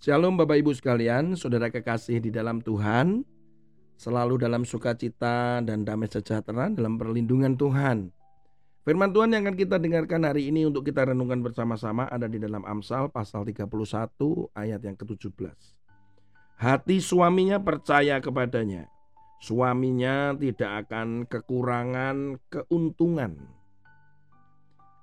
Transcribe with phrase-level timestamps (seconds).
[0.00, 3.20] Shalom Bapak Ibu sekalian, saudara kekasih di dalam Tuhan,
[4.00, 8.08] selalu dalam sukacita dan damai sejahtera dalam perlindungan Tuhan.
[8.80, 12.64] Firman Tuhan yang akan kita dengarkan hari ini untuk kita renungkan bersama-sama ada di dalam
[12.64, 13.68] Amsal pasal 31
[14.56, 15.52] ayat yang ke-17.
[16.56, 18.88] Hati suaminya percaya kepadanya,
[19.44, 23.36] suaminya tidak akan kekurangan keuntungan.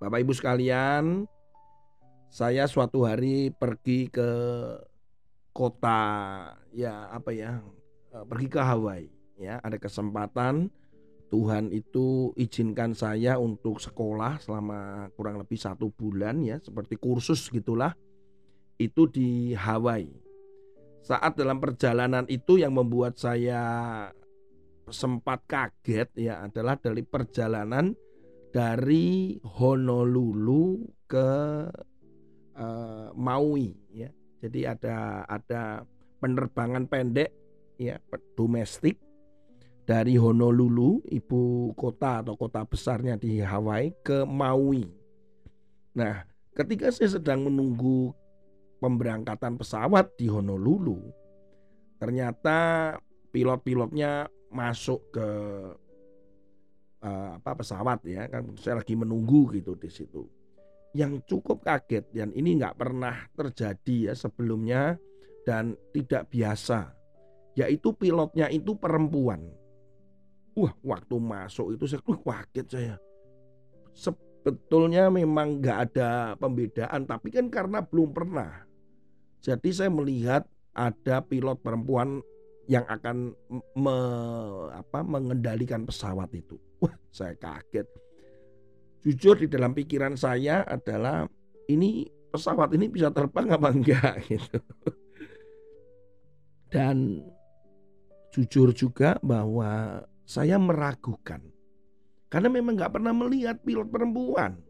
[0.00, 1.28] Bapak Ibu sekalian,
[2.28, 4.30] saya suatu hari pergi ke
[5.56, 6.00] kota
[6.76, 7.58] ya apa ya
[8.12, 9.08] eh, pergi ke Hawaii
[9.40, 9.58] ya.
[9.64, 10.68] Ada kesempatan
[11.28, 17.92] Tuhan itu izinkan saya untuk sekolah selama kurang lebih satu bulan ya seperti kursus gitulah
[18.80, 20.28] itu di Hawaii.
[21.04, 23.60] Saat dalam perjalanan itu yang membuat saya
[24.88, 27.92] sempat kaget ya adalah dari perjalanan
[28.48, 31.30] dari Honolulu ke
[33.18, 34.08] Maui ya.
[34.38, 35.82] Jadi ada ada
[36.22, 37.34] penerbangan pendek
[37.74, 37.98] ya
[38.38, 39.02] domestik
[39.82, 44.86] dari Honolulu ibu kota atau kota besarnya di Hawaii ke Maui.
[45.98, 46.22] Nah,
[46.54, 48.14] ketika saya sedang menunggu
[48.78, 51.02] pemberangkatan pesawat di Honolulu,
[51.98, 52.94] ternyata
[53.34, 55.28] pilot-pilotnya masuk ke
[57.04, 60.24] uh, apa pesawat ya kan saya lagi menunggu gitu di situ
[60.96, 64.96] yang cukup kaget dan ini nggak pernah terjadi ya sebelumnya
[65.44, 66.96] dan tidak biasa
[67.58, 69.42] yaitu pilotnya itu perempuan.
[70.54, 72.94] Wah waktu masuk itu saya wah, kaget saya.
[73.94, 78.62] Sebetulnya memang nggak ada pembedaan tapi kan karena belum pernah.
[79.42, 82.22] Jadi saya melihat ada pilot perempuan
[82.70, 83.34] yang akan
[83.74, 83.96] me,
[84.70, 86.54] apa, mengendalikan pesawat itu.
[86.78, 87.86] Wah saya kaget
[89.02, 91.28] jujur di dalam pikiran saya adalah
[91.70, 94.58] ini pesawat ini bisa terbang apa enggak gitu.
[96.68, 97.24] Dan
[98.34, 101.40] jujur juga bahwa saya meragukan
[102.28, 104.60] karena memang nggak pernah melihat pilot perempuan.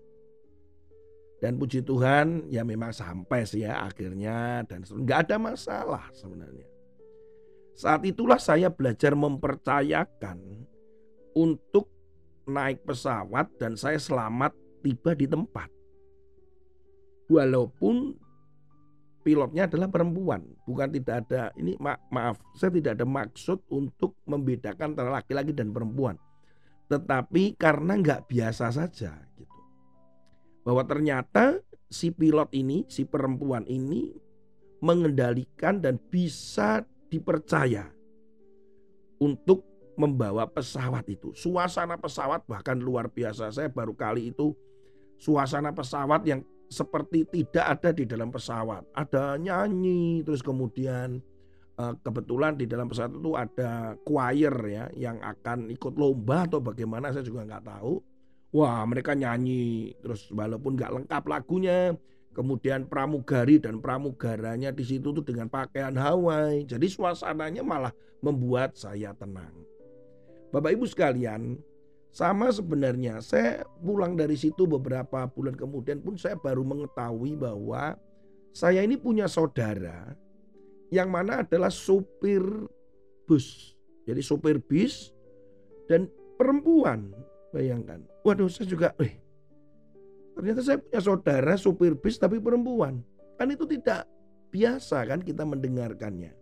[1.39, 6.67] Dan puji Tuhan ya memang sampai sih ya akhirnya dan nggak ada masalah sebenarnya.
[7.79, 10.67] Saat itulah saya belajar mempercayakan
[11.39, 11.98] untuk
[12.49, 15.69] naik pesawat dan saya selamat tiba di tempat.
[17.29, 18.17] Walaupun
[19.21, 24.97] pilotnya adalah perempuan, bukan tidak ada ini ma maaf, saya tidak ada maksud untuk membedakan
[24.97, 26.17] antara laki-laki dan perempuan.
[26.89, 29.61] Tetapi karena nggak biasa saja gitu.
[30.65, 31.61] Bahwa ternyata
[31.93, 34.09] si pilot ini, si perempuan ini
[34.81, 36.81] mengendalikan dan bisa
[37.13, 37.93] dipercaya
[39.21, 39.68] untuk
[39.99, 41.35] membawa pesawat itu.
[41.35, 43.51] Suasana pesawat bahkan luar biasa.
[43.51, 44.55] Saya baru kali itu
[45.19, 48.87] suasana pesawat yang seperti tidak ada di dalam pesawat.
[48.95, 51.19] Ada nyanyi, terus kemudian
[51.77, 57.11] eh, kebetulan di dalam pesawat itu ada choir ya yang akan ikut lomba atau bagaimana
[57.11, 57.99] saya juga nggak tahu.
[58.49, 61.93] Wah mereka nyanyi terus walaupun nggak lengkap lagunya,
[62.33, 66.65] kemudian pramugari dan pramugaranya di situ tuh dengan pakaian Hawaii.
[66.65, 67.93] Jadi suasananya malah
[68.23, 69.78] membuat saya tenang.
[70.49, 71.61] Bapak Ibu sekalian,
[72.09, 78.01] sama sebenarnya saya pulang dari situ beberapa bulan kemudian pun saya baru mengetahui bahwa
[78.57, 80.17] saya ini punya saudara
[80.89, 82.41] yang mana adalah supir
[83.29, 83.77] bus.
[84.09, 85.13] Jadi supir bis
[85.85, 86.09] dan
[86.41, 87.13] perempuan.
[87.53, 88.05] Bayangkan.
[88.25, 89.21] Waduh saya juga, eh,
[90.37, 93.05] ternyata saya punya saudara supir bis tapi perempuan.
[93.37, 94.09] Kan itu tidak
[94.49, 96.33] biasa kan kita mendengarkannya.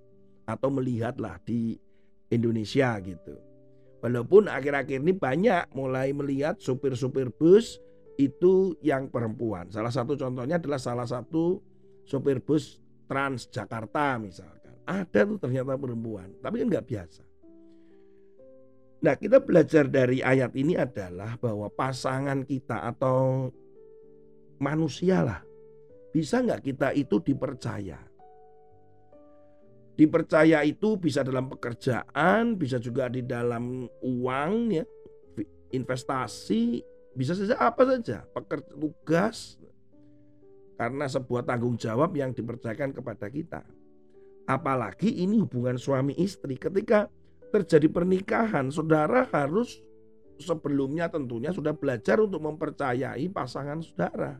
[0.47, 1.75] Atau melihatlah di
[2.31, 3.34] Indonesia gitu.
[4.06, 7.83] Walaupun akhir-akhir ini banyak mulai melihat supir-supir bus
[8.22, 9.67] itu yang perempuan.
[9.75, 11.59] Salah satu contohnya adalah salah satu
[12.06, 12.78] supir bus
[13.11, 14.78] Transjakarta misalkan.
[14.87, 17.22] Ada tuh ternyata perempuan, tapi kan nggak biasa.
[19.03, 23.50] Nah kita belajar dari ayat ini adalah bahwa pasangan kita atau
[24.62, 25.43] manusia lah
[26.14, 27.99] bisa nggak kita itu dipercaya
[29.96, 34.84] Dipercaya itu bisa dalam pekerjaan, bisa juga di dalam uang ya,
[35.72, 36.84] investasi,
[37.16, 39.56] bisa saja apa saja, pekerja tugas
[40.76, 43.64] karena sebuah tanggung jawab yang dipercayakan kepada kita.
[44.44, 47.08] Apalagi ini hubungan suami istri ketika
[47.50, 49.81] terjadi pernikahan, saudara harus
[50.37, 54.37] sebelumnya tentunya sudah belajar untuk mempercayai pasangan saudara.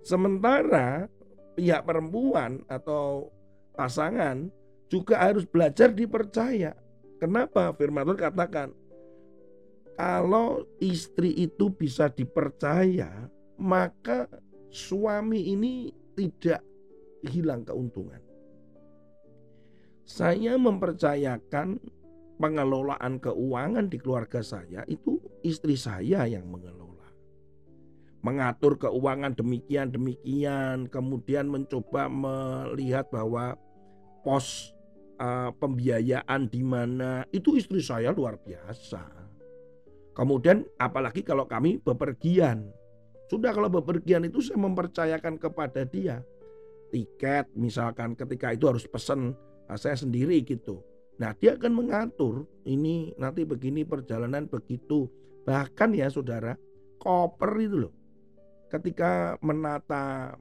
[0.00, 1.12] Sementara
[1.54, 3.28] pihak perempuan atau
[3.76, 4.50] pasangan
[4.88, 6.74] juga harus belajar dipercaya.
[7.20, 8.68] Kenapa firman Tuhan katakan
[9.96, 14.28] kalau istri itu bisa dipercaya, maka
[14.68, 16.60] suami ini tidak
[17.24, 18.20] hilang keuntungan.
[20.06, 21.80] Saya mempercayakan
[22.36, 27.08] pengelolaan keuangan di keluarga saya itu istri saya yang mengelola.
[28.20, 33.56] Mengatur keuangan demikian-demikian, kemudian mencoba melihat bahwa
[34.26, 34.74] pos
[35.22, 39.06] uh, pembiayaan di mana itu istri saya luar biasa.
[40.10, 42.66] Kemudian apalagi kalau kami bepergian.
[43.30, 46.26] Sudah kalau bepergian itu saya mempercayakan kepada dia.
[46.90, 49.38] Tiket misalkan ketika itu harus pesan
[49.70, 50.82] uh, saya sendiri gitu
[51.16, 55.08] Nah, dia akan mengatur ini nanti begini perjalanan begitu.
[55.48, 56.52] Bahkan ya saudara,
[57.00, 57.94] koper itu loh.
[58.68, 60.36] Ketika menata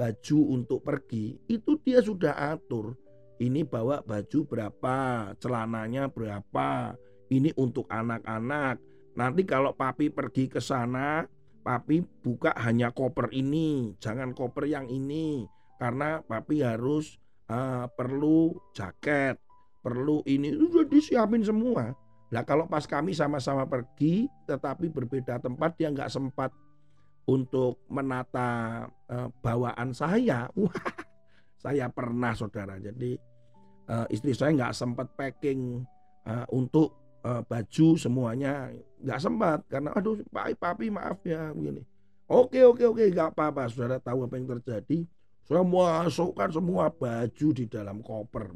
[0.00, 2.96] baju untuk pergi, itu dia sudah atur.
[3.36, 4.96] Ini bawa baju berapa,
[5.36, 6.96] celananya berapa,
[7.28, 8.80] ini untuk anak-anak.
[9.12, 11.28] Nanti kalau papi pergi ke sana,
[11.60, 15.44] papi buka hanya koper ini, jangan koper yang ini.
[15.76, 17.20] Karena papi harus
[17.52, 19.36] uh, perlu jaket,
[19.84, 21.92] perlu ini sudah disiapin semua.
[22.30, 26.54] Nah kalau pas kami sama-sama pergi tetapi berbeda tempat dia nggak sempat
[27.30, 30.50] untuk menata uh, bawaan saya.
[30.58, 30.74] Wah,
[31.62, 32.82] saya pernah saudara.
[32.82, 33.14] Jadi
[33.86, 35.86] uh, istri saya nggak sempat packing
[36.26, 36.90] uh, untuk
[37.22, 41.86] uh, baju semuanya nggak sempat karena aduh papi papi maaf ya begini.
[42.30, 45.06] Oke oke oke nggak apa-apa saudara tahu apa yang terjadi.
[45.46, 48.54] Saya masukkan semua baju di dalam koper.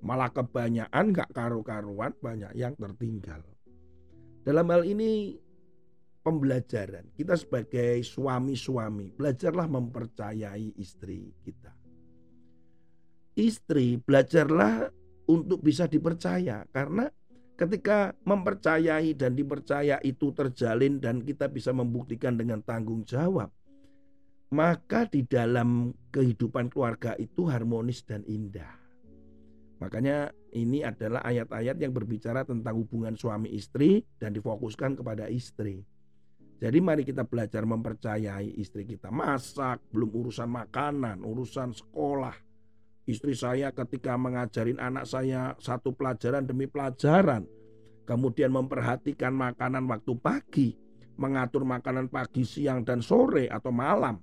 [0.00, 3.44] Malah kebanyakan gak karu-karuan banyak yang tertinggal.
[4.40, 5.36] Dalam hal ini
[6.26, 7.06] pembelajaran.
[7.14, 11.70] Kita sebagai suami-suami belajarlah mempercayai istri kita.
[13.38, 14.90] Istri belajarlah
[15.30, 17.06] untuk bisa dipercaya karena
[17.54, 23.54] ketika mempercayai dan dipercaya itu terjalin dan kita bisa membuktikan dengan tanggung jawab
[24.50, 28.78] maka di dalam kehidupan keluarga itu harmonis dan indah.
[29.82, 35.84] Makanya ini adalah ayat-ayat yang berbicara tentang hubungan suami istri dan difokuskan kepada istri.
[36.56, 39.12] Jadi mari kita belajar mempercayai istri kita.
[39.12, 42.32] Masak, belum urusan makanan, urusan sekolah.
[43.06, 47.44] Istri saya ketika mengajarin anak saya satu pelajaran demi pelajaran.
[48.08, 50.68] Kemudian memperhatikan makanan waktu pagi.
[51.16, 54.20] Mengatur makanan pagi, siang, dan sore atau malam.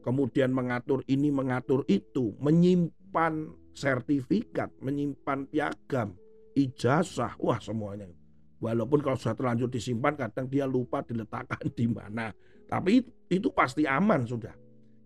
[0.00, 2.36] Kemudian mengatur ini, mengatur itu.
[2.40, 6.16] Menyimpan sertifikat, menyimpan piagam,
[6.56, 8.19] ijazah, wah semuanya.
[8.60, 12.28] Walaupun kalau sudah terlanjur disimpan kadang dia lupa diletakkan di mana.
[12.68, 13.02] Tapi
[13.32, 14.52] itu, pasti aman sudah.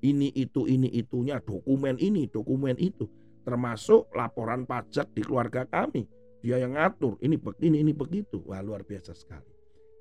[0.05, 3.09] Ini itu ini itunya dokumen ini dokumen itu
[3.41, 6.05] termasuk laporan pajak di keluarga kami.
[6.45, 8.45] Dia yang ngatur ini begini ini begitu.
[8.45, 9.49] Wah luar biasa sekali.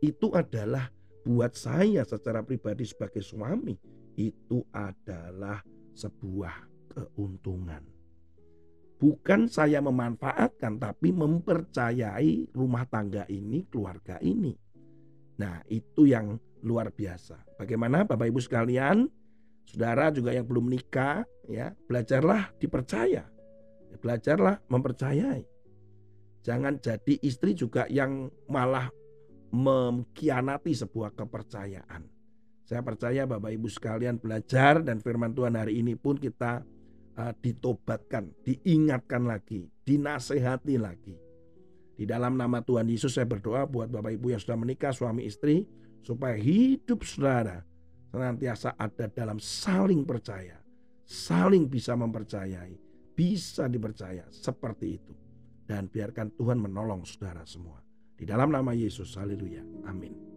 [0.04, 0.92] Itu adalah
[1.24, 3.80] buat saya secara pribadi sebagai suami
[4.20, 5.64] itu adalah
[5.96, 7.93] sebuah keuntungan.
[9.04, 14.56] Bukan saya memanfaatkan, tapi mempercayai rumah tangga ini, keluarga ini.
[15.44, 17.60] Nah, itu yang luar biasa.
[17.60, 19.12] Bagaimana Bapak Ibu sekalian,
[19.68, 23.28] saudara juga yang belum nikah, ya, belajarlah dipercaya.
[24.00, 25.44] Belajarlah mempercayai.
[26.48, 28.88] Jangan jadi istri juga yang malah
[29.52, 32.08] mengkhianati sebuah kepercayaan.
[32.64, 36.64] Saya percaya Bapak Ibu sekalian belajar dan firman Tuhan hari ini pun kita
[37.18, 41.16] uh, ditobatkan, diingatkan lagi, dinasehati lagi.
[41.94, 45.66] Di dalam nama Tuhan Yesus saya berdoa buat Bapak Ibu yang sudah menikah suami istri
[46.02, 47.62] supaya hidup saudara
[48.10, 50.58] senantiasa ada dalam saling percaya,
[51.06, 52.74] saling bisa mempercayai,
[53.14, 55.14] bisa dipercaya seperti itu.
[55.64, 57.80] Dan biarkan Tuhan menolong saudara semua.
[58.20, 59.64] Di dalam nama Yesus, haleluya.
[59.88, 60.33] Amin.